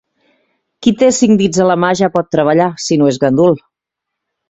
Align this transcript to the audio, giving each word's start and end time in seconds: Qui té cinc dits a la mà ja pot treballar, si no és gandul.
Qui 0.85 0.93
té 1.01 1.09
cinc 1.17 1.37
dits 1.43 1.63
a 1.65 1.69
la 1.73 1.77
mà 1.85 1.93
ja 2.01 2.11
pot 2.19 2.35
treballar, 2.39 2.73
si 2.89 3.01
no 3.03 3.15
és 3.15 3.25
gandul. 3.27 3.65